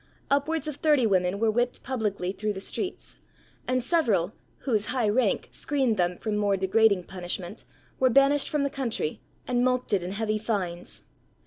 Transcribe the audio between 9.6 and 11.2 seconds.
mulcted in heavy fines.